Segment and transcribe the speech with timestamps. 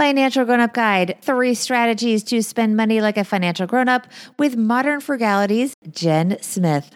[0.00, 4.06] Financial Grown Up Guide Three Strategies to Spend Money Like a Financial Grown Up
[4.38, 6.90] with Modern Frugality's Jen Smith.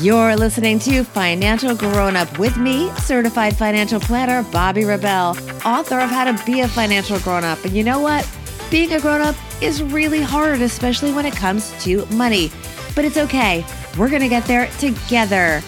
[0.00, 6.08] You're listening to Financial Grown Up with me, certified financial planner Bobby Rebell, author of
[6.08, 7.64] How to Be a Financial Grown Up.
[7.64, 8.24] And you know what?
[8.70, 12.52] Being a grown up is really hard, especially when it comes to money.
[12.94, 13.66] But it's okay.
[13.98, 15.62] We're going to get there together.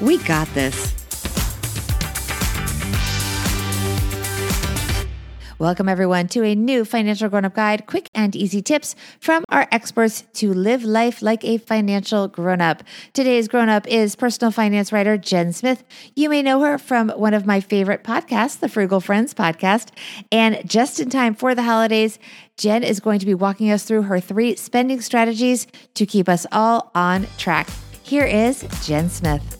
[0.00, 0.97] We got this.
[5.60, 9.66] Welcome, everyone, to a new Financial Grown Up Guide quick and easy tips from our
[9.72, 12.84] experts to live life like a financial grown up.
[13.12, 15.82] Today's grown up is personal finance writer Jen Smith.
[16.14, 19.88] You may know her from one of my favorite podcasts, the Frugal Friends podcast.
[20.30, 22.20] And just in time for the holidays,
[22.56, 26.46] Jen is going to be walking us through her three spending strategies to keep us
[26.52, 27.68] all on track.
[28.04, 29.57] Here is Jen Smith.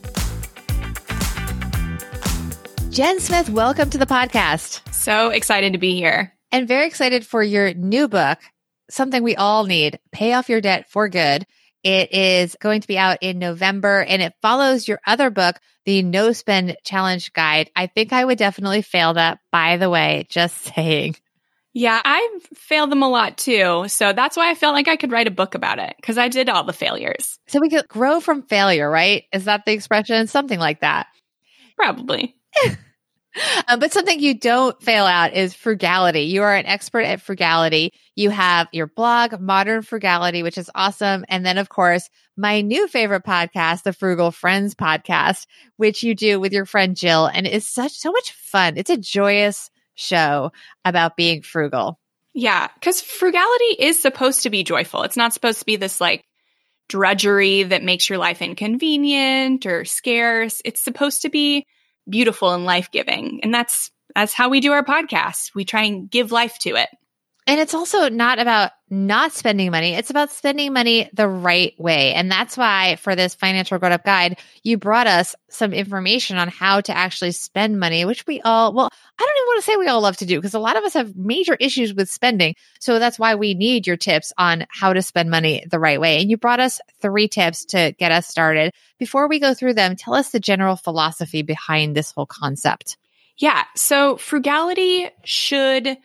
[2.98, 4.93] Jen Smith, welcome to the podcast.
[4.93, 6.33] So excited to be here.
[6.51, 8.41] And very excited for your new book,
[8.91, 11.46] something we all need Pay Off Your Debt for Good.
[11.85, 16.02] It is going to be out in November and it follows your other book, the
[16.02, 17.71] No Spend Challenge Guide.
[17.76, 21.15] I think I would definitely fail that, by the way, just saying.
[21.73, 23.85] Yeah, I failed them a lot too.
[23.87, 26.26] So that's why I felt like I could write a book about it because I
[26.26, 27.38] did all the failures.
[27.46, 29.23] So we could grow from failure, right?
[29.32, 30.26] Is that the expression?
[30.26, 31.07] Something like that.
[31.76, 32.35] Probably.
[33.67, 36.23] Um, but something you don't fail at is frugality.
[36.23, 37.93] You are an expert at frugality.
[38.17, 41.25] You have your blog, Modern Frugality, which is awesome.
[41.29, 46.41] And then, of course, my new favorite podcast, the Frugal Friends podcast, which you do
[46.41, 47.27] with your friend Jill.
[47.27, 48.77] And it's such, so much fun.
[48.77, 50.53] It's a joyous show
[50.85, 51.99] about being frugal.
[52.35, 52.69] Yeah.
[52.83, 55.03] Cause frugality is supposed to be joyful.
[55.03, 56.25] It's not supposed to be this like
[56.89, 60.63] drudgery that makes your life inconvenient or scarce.
[60.65, 61.66] It's supposed to be
[62.09, 63.40] beautiful and life giving.
[63.42, 65.54] And that's that's how we do our podcast.
[65.54, 66.88] We try and give life to it.
[67.49, 69.94] And it's also not about not spending money.
[69.94, 72.12] It's about spending money the right way.
[72.12, 76.48] And that's why for this financial grown up guide, you brought us some information on
[76.48, 79.76] how to actually spend money, which we all, well, I don't even want to say
[79.76, 82.54] we all love to do because a lot of us have major issues with spending.
[82.81, 86.20] So that's why we need your tips on how to spend money the right way.
[86.20, 88.75] And you brought us three tips to get us started.
[88.98, 92.98] Before we go through them, tell us the general philosophy behind this whole concept.
[93.38, 93.65] Yeah.
[93.75, 95.97] So frugality should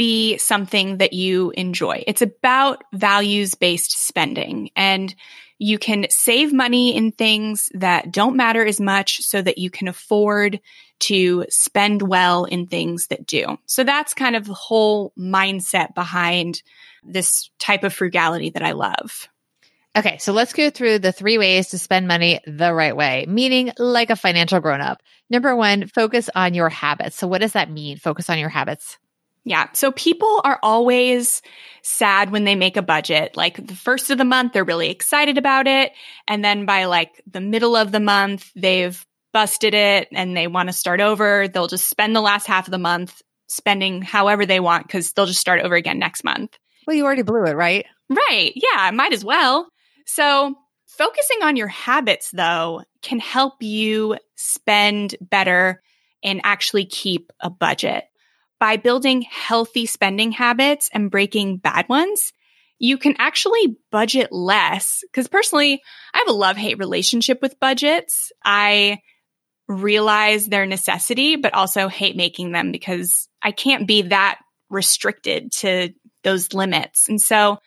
[0.00, 2.02] be something that you enjoy.
[2.06, 5.14] It's about values based spending and
[5.58, 9.88] you can save money in things that don't matter as much so that you can
[9.88, 10.58] afford
[11.00, 13.58] to spend well in things that do.
[13.66, 16.62] So that's kind of the whole mindset behind
[17.04, 19.28] this type of frugality that I love.
[19.94, 23.72] Okay, so let's go through the three ways to spend money the right way, meaning
[23.76, 25.02] like a financial grown up.
[25.28, 27.16] Number one, focus on your habits.
[27.16, 27.98] So, what does that mean?
[27.98, 28.96] Focus on your habits.
[29.44, 29.68] Yeah.
[29.72, 31.42] So people are always
[31.82, 33.36] sad when they make a budget.
[33.36, 35.92] Like the first of the month, they're really excited about it.
[36.28, 40.68] And then by like the middle of the month, they've busted it and they want
[40.68, 41.48] to start over.
[41.48, 45.26] They'll just spend the last half of the month spending however they want because they'll
[45.26, 46.56] just start over again next month.
[46.86, 47.86] Well, you already blew it, right?
[48.08, 48.52] Right.
[48.54, 48.90] Yeah.
[48.90, 49.68] Might as well.
[50.06, 50.54] So
[50.86, 55.82] focusing on your habits though can help you spend better
[56.22, 58.04] and actually keep a budget
[58.60, 62.32] by building healthy spending habits and breaking bad ones,
[62.78, 65.02] you can actually budget less.
[65.12, 65.82] Cause personally,
[66.14, 68.30] I have a love hate relationship with budgets.
[68.44, 69.00] I
[69.66, 74.38] realize their necessity, but also hate making them because I can't be that
[74.68, 75.90] restricted to
[76.22, 77.08] those limits.
[77.08, 77.58] And so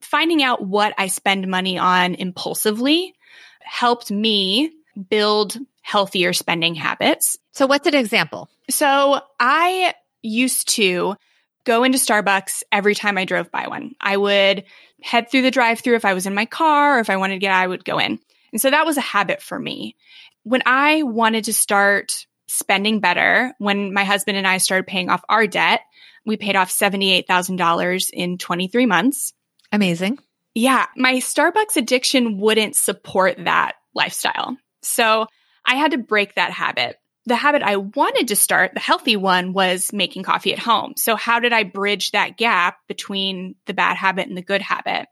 [0.00, 3.14] finding out what I spend money on impulsively
[3.60, 4.72] helped me
[5.10, 7.38] build healthier spending habits.
[7.52, 8.48] So what's an example?
[8.70, 11.16] So I used to
[11.64, 13.94] go into Starbucks every time I drove by one.
[14.00, 14.64] I would
[15.02, 17.34] head through the drive through if I was in my car or if I wanted
[17.34, 18.18] to get out, I would go in.
[18.52, 19.96] And so that was a habit for me.
[20.44, 25.22] When I wanted to start spending better, when my husband and I started paying off
[25.28, 25.82] our debt,
[26.24, 29.32] we paid off $78,000 in 23 months.
[29.70, 30.18] Amazing.
[30.54, 34.56] Yeah, my Starbucks addiction wouldn't support that lifestyle.
[34.82, 35.26] So
[35.64, 36.96] I had to break that habit
[37.28, 40.94] the habit I wanted to start, the healthy one, was making coffee at home.
[40.96, 45.06] So, how did I bridge that gap between the bad habit and the good habit?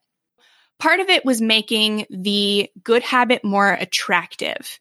[0.79, 4.79] Part of it was making the good habit more attractive.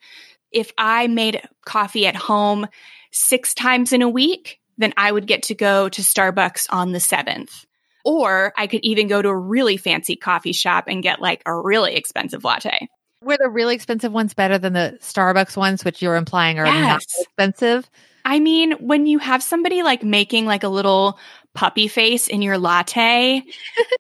[0.51, 2.67] If I made coffee at home
[3.11, 6.99] six times in a week, then I would get to go to Starbucks on the
[6.99, 7.65] seventh.
[8.03, 11.55] Or I could even go to a really fancy coffee shop and get like a
[11.55, 12.87] really expensive latte.
[13.25, 16.75] Were the really expensive ones better than the Starbucks ones, which you're implying are yes.
[16.75, 17.89] not expensive?
[18.24, 21.18] I mean, when you have somebody like making like a little
[21.56, 23.42] puppy face in your latte,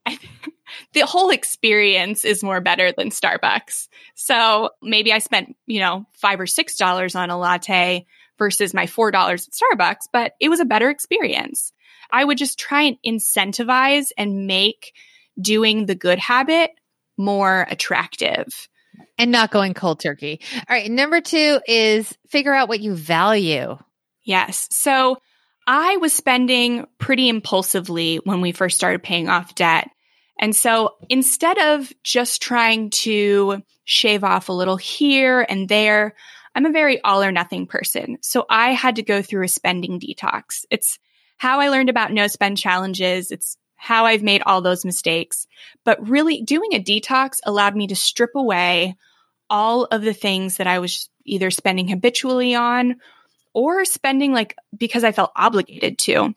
[0.93, 3.87] the whole experience is more better than Starbucks.
[4.13, 8.05] So maybe I spent, you know, five or six dollars on a latte
[8.37, 11.73] versus my four dollars at Starbucks, but it was a better experience.
[12.11, 14.93] I would just try and incentivize and make
[15.41, 16.69] doing the good habit
[17.17, 18.67] more attractive.
[19.17, 20.41] And not going cold turkey.
[20.53, 20.89] All right.
[20.89, 23.77] Number two is figure out what you value.
[24.23, 24.67] Yes.
[24.71, 25.17] So
[25.67, 29.89] I was spending pretty impulsively when we first started paying off debt.
[30.39, 36.15] And so instead of just trying to shave off a little here and there,
[36.53, 38.17] I'm a very all or nothing person.
[38.21, 40.65] So I had to go through a spending detox.
[40.69, 40.99] It's
[41.37, 43.31] how I learned about no spend challenges.
[43.31, 45.47] It's how I've made all those mistakes.
[45.83, 48.95] But really doing a detox allowed me to strip away
[49.49, 52.95] all of the things that I was either spending habitually on
[53.53, 56.35] or spending like because I felt obligated to.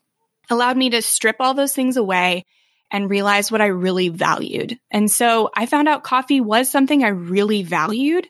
[0.49, 2.45] Allowed me to strip all those things away
[2.91, 4.79] and realize what I really valued.
[4.89, 8.27] And so I found out coffee was something I really valued,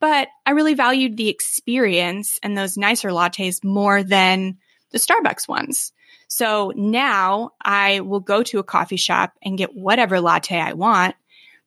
[0.00, 4.58] but I really valued the experience and those nicer lattes more than
[4.90, 5.92] the Starbucks ones.
[6.30, 11.16] So now I will go to a coffee shop and get whatever latte I want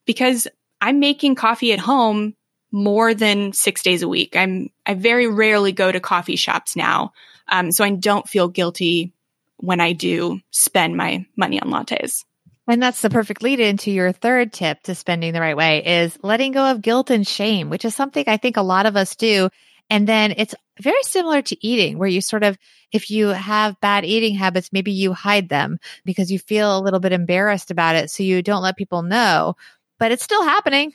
[0.06, 0.48] because
[0.80, 2.34] I'm making coffee at home
[2.72, 4.34] more than six days a week.
[4.34, 7.12] I'm, I very rarely go to coffee shops now.
[7.46, 9.12] Um, so I don't feel guilty
[9.58, 12.24] when I do spend my money on lattes.
[12.66, 16.18] And that's the perfect lead into your third tip to spending the right way is
[16.22, 19.14] letting go of guilt and shame, which is something I think a lot of us
[19.14, 19.50] do.
[19.90, 22.58] And then it's very similar to eating where you sort of,
[22.90, 27.00] if you have bad eating habits, maybe you hide them because you feel a little
[27.00, 28.10] bit embarrassed about it.
[28.10, 29.56] So you don't let people know,
[29.98, 30.92] but it's still happening.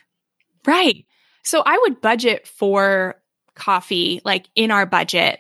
[0.65, 1.06] Right.
[1.44, 3.21] So I would budget for
[3.56, 5.39] coffee, like in our budget,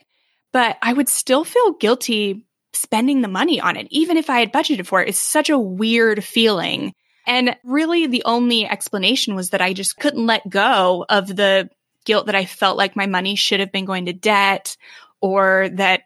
[0.51, 4.53] but I would still feel guilty spending the money on it, even if I had
[4.53, 5.09] budgeted for it.
[5.09, 6.93] It's such a weird feeling.
[7.25, 11.69] And really, the only explanation was that I just couldn't let go of the
[12.05, 14.77] guilt that I felt like my money should have been going to debt
[15.21, 16.01] or that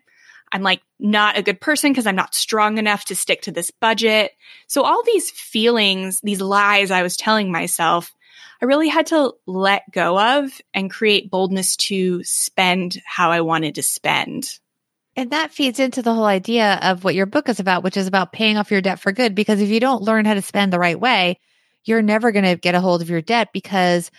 [0.51, 3.71] I'm like not a good person because I'm not strong enough to stick to this
[3.71, 4.31] budget.
[4.67, 8.13] So all these feelings, these lies I was telling myself,
[8.61, 13.75] I really had to let go of and create boldness to spend how I wanted
[13.75, 14.59] to spend.
[15.15, 18.07] And that feeds into the whole idea of what your book is about, which is
[18.07, 19.35] about paying off your debt for good.
[19.35, 21.39] Because if you don't learn how to spend the right way,
[21.83, 24.09] you're never going to get a hold of your debt because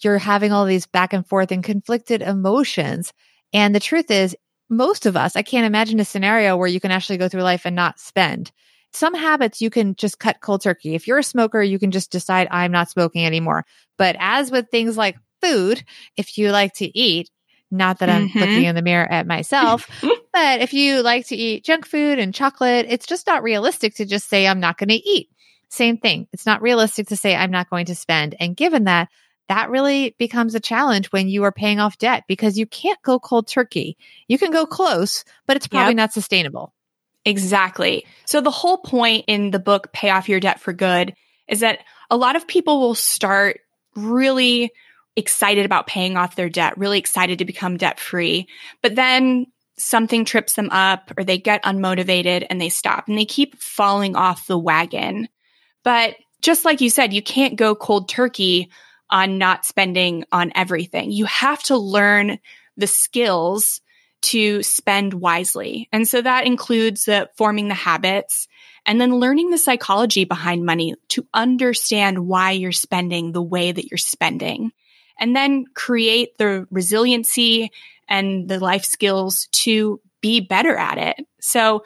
[0.00, 3.12] you're having all these back and forth and conflicted emotions.
[3.52, 4.36] And the truth is,
[4.68, 7.64] most of us, I can't imagine a scenario where you can actually go through life
[7.64, 8.50] and not spend.
[8.92, 10.94] Some habits you can just cut cold turkey.
[10.94, 13.64] If you're a smoker, you can just decide, I'm not smoking anymore.
[13.98, 15.84] But as with things like food,
[16.16, 17.30] if you like to eat,
[17.70, 18.38] not that I'm mm-hmm.
[18.38, 19.88] looking in the mirror at myself,
[20.32, 24.04] but if you like to eat junk food and chocolate, it's just not realistic to
[24.04, 25.28] just say, I'm not going to eat.
[25.70, 26.28] Same thing.
[26.32, 28.36] It's not realistic to say, I'm not going to spend.
[28.38, 29.08] And given that,
[29.48, 33.18] that really becomes a challenge when you are paying off debt because you can't go
[33.18, 33.96] cold turkey.
[34.26, 35.96] You can go close, but it's probably yep.
[35.96, 36.72] not sustainable.
[37.24, 38.06] Exactly.
[38.26, 41.14] So the whole point in the book, Pay Off Your Debt for Good,
[41.48, 41.80] is that
[42.10, 43.60] a lot of people will start
[43.96, 44.70] really
[45.16, 48.48] excited about paying off their debt, really excited to become debt free.
[48.82, 53.24] But then something trips them up or they get unmotivated and they stop and they
[53.24, 55.28] keep falling off the wagon.
[55.82, 58.70] But just like you said, you can't go cold turkey
[59.14, 61.12] on not spending on everything.
[61.12, 62.40] You have to learn
[62.76, 63.80] the skills
[64.22, 65.88] to spend wisely.
[65.92, 68.48] And so that includes the forming the habits
[68.84, 73.88] and then learning the psychology behind money to understand why you're spending the way that
[73.88, 74.72] you're spending
[75.20, 77.70] and then create the resiliency
[78.08, 81.24] and the life skills to be better at it.
[81.40, 81.84] So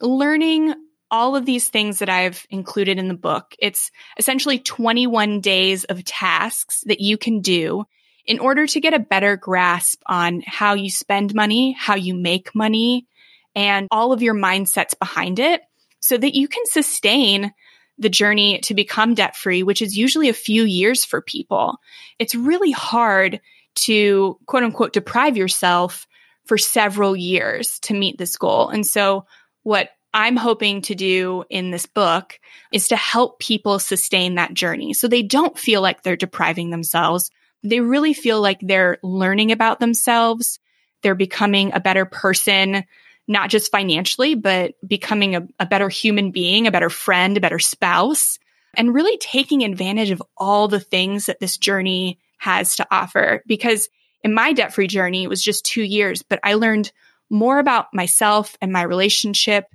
[0.00, 0.74] learning
[1.10, 6.04] all of these things that I've included in the book, it's essentially 21 days of
[6.04, 7.84] tasks that you can do
[8.26, 12.54] in order to get a better grasp on how you spend money, how you make
[12.54, 13.06] money,
[13.54, 15.62] and all of your mindsets behind it
[16.00, 17.52] so that you can sustain
[17.98, 21.78] the journey to become debt free, which is usually a few years for people.
[22.18, 23.40] It's really hard
[23.74, 26.06] to quote unquote deprive yourself
[26.46, 28.68] for several years to meet this goal.
[28.70, 29.26] And so
[29.62, 32.38] what I'm hoping to do in this book
[32.72, 37.30] is to help people sustain that journey so they don't feel like they're depriving themselves.
[37.62, 40.58] They really feel like they're learning about themselves.
[41.02, 42.84] They're becoming a better person
[43.30, 47.60] not just financially, but becoming a, a better human being, a better friend, a better
[47.60, 48.40] spouse,
[48.74, 53.44] and really taking advantage of all the things that this journey has to offer.
[53.46, 53.88] Because
[54.24, 56.90] in my debt free journey, it was just two years, but I learned
[57.30, 59.66] more about myself and my relationship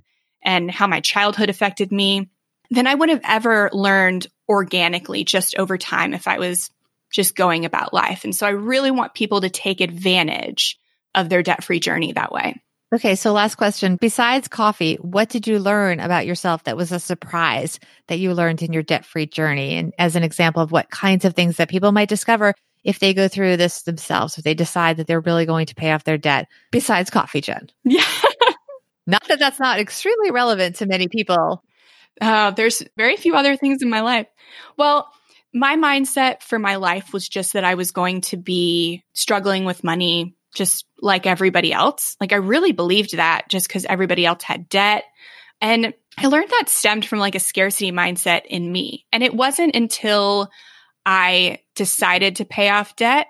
[0.46, 2.30] and how my childhood affected me
[2.70, 6.70] than I would have ever learned organically just over time if I was
[7.12, 8.24] just going about life.
[8.24, 10.78] And so I really want people to take advantage
[11.14, 12.62] of their debt free journey that way.
[12.94, 13.96] Okay, so last question.
[13.96, 18.62] Besides coffee, what did you learn about yourself that was a surprise that you learned
[18.62, 19.74] in your debt free journey?
[19.74, 23.12] And as an example of what kinds of things that people might discover if they
[23.12, 26.18] go through this themselves, if they decide that they're really going to pay off their
[26.18, 27.68] debt, besides coffee, Jen?
[27.84, 28.04] Yeah.
[29.06, 31.62] Not that that's not extremely relevant to many people.
[32.20, 34.26] Uh, there's very few other things in my life.
[34.76, 35.10] Well,
[35.52, 39.84] my mindset for my life was just that I was going to be struggling with
[39.84, 42.16] money just like everybody else.
[42.20, 45.04] Like I really believed that just because everybody else had debt.
[45.60, 49.06] And I learned that stemmed from like a scarcity mindset in me.
[49.12, 50.50] And it wasn't until
[51.04, 53.26] I decided to pay off debt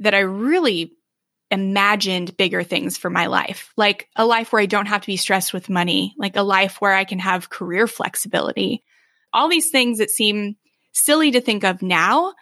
[0.00, 0.92] that I really
[1.50, 5.16] imagined bigger things for my life, like a life where I don't have to be
[5.16, 8.82] stressed with money, like a life where I can have career flexibility.
[9.32, 10.56] All these things that seem
[10.92, 12.34] silly to think of now,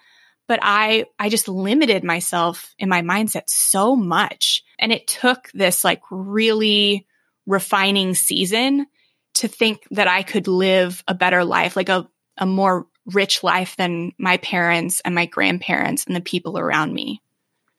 [0.47, 4.63] but I I just limited myself in my mindset so much.
[4.79, 7.07] And it took this like really
[7.47, 8.87] refining season
[9.35, 12.09] to think that I could live a better life, like a,
[12.39, 17.21] a more rich life than my parents and my grandparents and the people around me.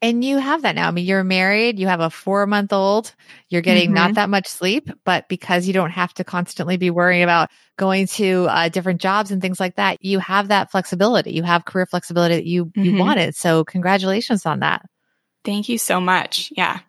[0.05, 0.87] And you have that now.
[0.87, 3.15] I mean, you're married, you have a four month old,
[3.49, 3.95] you're getting mm-hmm.
[3.95, 8.05] not that much sleep, but because you don't have to constantly be worrying about going
[8.05, 11.31] to uh, different jobs and things like that, you have that flexibility.
[11.31, 12.83] You have career flexibility that you, mm-hmm.
[12.83, 13.35] you wanted.
[13.35, 14.85] So congratulations on that.
[15.43, 16.53] Thank you so much.
[16.55, 16.81] Yeah.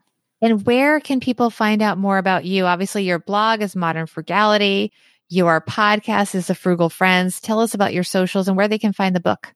[0.42, 2.66] And where can people find out more about you?
[2.66, 4.92] Obviously, your blog is Modern Frugality.
[5.30, 7.40] Your podcast is The Frugal Friends.
[7.40, 9.54] Tell us about your socials and where they can find the book.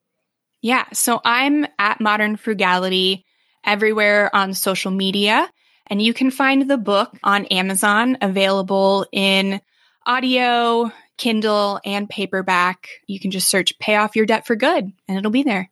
[0.63, 0.87] Yeah.
[0.95, 3.27] So I'm at Modern Frugality
[3.65, 5.49] everywhere on social media.
[5.87, 9.61] And you can find the book on Amazon available in
[10.07, 12.89] audio, Kindle, and paperback.
[13.07, 15.71] You can just search Pay Off Your Debt for Good and it'll be there.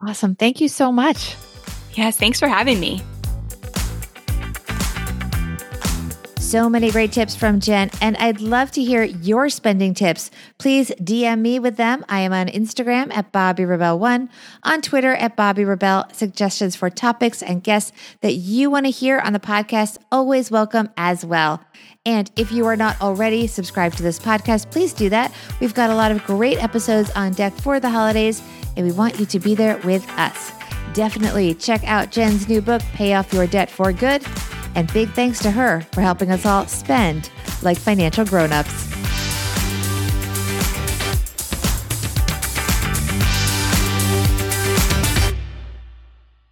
[0.00, 0.36] Awesome.
[0.36, 1.36] Thank you so much.
[1.94, 3.02] Yes, thanks for having me.
[6.46, 10.30] So many great tips from Jen, and I'd love to hear your spending tips.
[10.58, 12.04] Please DM me with them.
[12.08, 14.30] I am on Instagram at Bobby Rebell One,
[14.62, 16.04] on Twitter at Bobby Rebell.
[16.12, 20.88] Suggestions for topics and guests that you want to hear on the podcast, always welcome
[20.96, 21.64] as well.
[22.06, 25.34] And if you are not already subscribed to this podcast, please do that.
[25.60, 28.40] We've got a lot of great episodes on deck for the holidays,
[28.76, 30.52] and we want you to be there with us.
[30.94, 34.22] Definitely check out Jen's new book, Pay Off Your Debt for Good.
[34.76, 37.30] And big thanks to her for helping us all spend
[37.62, 38.96] like financial grown-ups.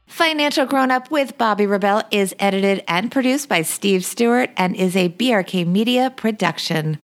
[0.09, 4.97] Financial Grown Up with Bobby Rebell is edited and produced by Steve Stewart and is
[4.97, 6.99] a BRK Media production.